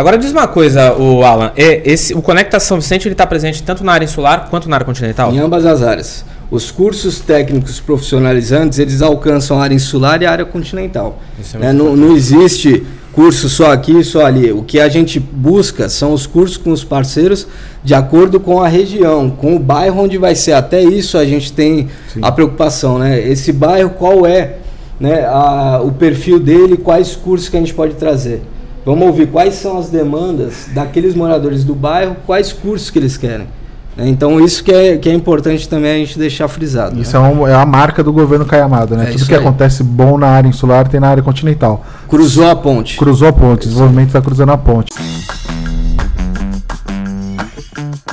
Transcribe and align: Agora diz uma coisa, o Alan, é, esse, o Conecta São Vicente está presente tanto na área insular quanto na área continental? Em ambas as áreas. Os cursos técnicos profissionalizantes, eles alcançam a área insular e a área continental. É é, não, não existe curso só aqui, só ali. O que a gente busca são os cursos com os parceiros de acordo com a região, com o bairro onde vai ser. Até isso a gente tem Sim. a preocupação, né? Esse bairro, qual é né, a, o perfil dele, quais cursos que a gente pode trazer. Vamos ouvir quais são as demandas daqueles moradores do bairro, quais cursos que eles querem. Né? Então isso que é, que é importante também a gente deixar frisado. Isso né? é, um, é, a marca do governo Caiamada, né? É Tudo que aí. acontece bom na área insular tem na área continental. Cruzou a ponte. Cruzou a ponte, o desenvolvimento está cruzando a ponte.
Agora 0.00 0.16
diz 0.16 0.32
uma 0.32 0.48
coisa, 0.48 0.94
o 0.94 1.22
Alan, 1.22 1.52
é, 1.54 1.82
esse, 1.84 2.14
o 2.14 2.22
Conecta 2.22 2.58
São 2.58 2.80
Vicente 2.80 3.06
está 3.06 3.26
presente 3.26 3.62
tanto 3.62 3.84
na 3.84 3.92
área 3.92 4.06
insular 4.06 4.48
quanto 4.48 4.66
na 4.66 4.76
área 4.76 4.86
continental? 4.86 5.30
Em 5.30 5.38
ambas 5.38 5.66
as 5.66 5.82
áreas. 5.82 6.24
Os 6.50 6.70
cursos 6.70 7.20
técnicos 7.20 7.80
profissionalizantes, 7.80 8.78
eles 8.78 9.02
alcançam 9.02 9.60
a 9.60 9.62
área 9.62 9.74
insular 9.74 10.22
e 10.22 10.24
a 10.24 10.32
área 10.32 10.46
continental. 10.46 11.18
É 11.60 11.66
é, 11.66 11.72
não, 11.74 11.94
não 11.94 12.16
existe 12.16 12.82
curso 13.12 13.50
só 13.50 13.72
aqui, 13.72 14.02
só 14.02 14.24
ali. 14.24 14.50
O 14.50 14.62
que 14.62 14.80
a 14.80 14.88
gente 14.88 15.20
busca 15.20 15.86
são 15.90 16.14
os 16.14 16.26
cursos 16.26 16.56
com 16.56 16.70
os 16.70 16.82
parceiros 16.82 17.46
de 17.84 17.92
acordo 17.92 18.40
com 18.40 18.58
a 18.58 18.68
região, 18.68 19.28
com 19.28 19.54
o 19.54 19.58
bairro 19.58 20.02
onde 20.02 20.16
vai 20.16 20.34
ser. 20.34 20.52
Até 20.52 20.82
isso 20.82 21.18
a 21.18 21.26
gente 21.26 21.52
tem 21.52 21.90
Sim. 22.10 22.20
a 22.22 22.32
preocupação, 22.32 22.98
né? 22.98 23.20
Esse 23.20 23.52
bairro, 23.52 23.90
qual 23.90 24.24
é 24.24 24.54
né, 24.98 25.26
a, 25.26 25.78
o 25.84 25.92
perfil 25.92 26.40
dele, 26.40 26.78
quais 26.78 27.14
cursos 27.14 27.50
que 27.50 27.56
a 27.58 27.60
gente 27.60 27.74
pode 27.74 27.96
trazer. 27.96 28.40
Vamos 28.84 29.06
ouvir 29.06 29.26
quais 29.28 29.54
são 29.54 29.78
as 29.78 29.88
demandas 29.88 30.68
daqueles 30.72 31.14
moradores 31.14 31.64
do 31.64 31.74
bairro, 31.74 32.16
quais 32.26 32.52
cursos 32.52 32.90
que 32.90 32.98
eles 32.98 33.16
querem. 33.16 33.46
Né? 33.96 34.08
Então 34.08 34.40
isso 34.40 34.64
que 34.64 34.72
é, 34.72 34.96
que 34.96 35.08
é 35.08 35.12
importante 35.12 35.68
também 35.68 35.90
a 35.90 35.98
gente 36.06 36.18
deixar 36.18 36.48
frisado. 36.48 36.98
Isso 36.98 37.18
né? 37.18 37.28
é, 37.28 37.34
um, 37.34 37.48
é, 37.48 37.54
a 37.54 37.66
marca 37.66 38.02
do 38.02 38.12
governo 38.12 38.46
Caiamada, 38.46 38.96
né? 38.96 39.10
É 39.10 39.12
Tudo 39.12 39.26
que 39.26 39.34
aí. 39.34 39.40
acontece 39.40 39.82
bom 39.82 40.16
na 40.16 40.28
área 40.28 40.48
insular 40.48 40.88
tem 40.88 40.98
na 40.98 41.08
área 41.08 41.22
continental. 41.22 41.84
Cruzou 42.08 42.48
a 42.48 42.56
ponte. 42.56 42.96
Cruzou 42.96 43.28
a 43.28 43.32
ponte, 43.32 43.66
o 43.66 43.68
desenvolvimento 43.68 44.08
está 44.08 44.22
cruzando 44.22 44.52
a 44.52 44.58
ponte. 44.58 44.92